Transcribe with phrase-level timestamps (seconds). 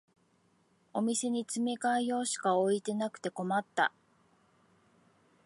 [0.95, 3.93] お店に詰め替え用しか置いてなくて困った